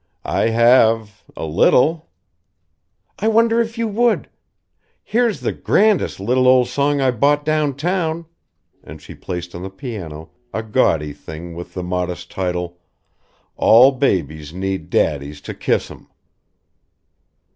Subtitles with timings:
[0.25, 2.09] "I have a little."
[3.19, 4.31] "I wonder if you would?
[5.03, 8.25] Here's the grandest little old song I bought downtown"
[8.83, 12.79] and she placed on the piano a gaudy thing with the modest title
[13.57, 16.07] "All Babies Need Daddies to Kiss 'Em."